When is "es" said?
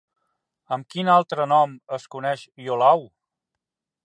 1.99-2.09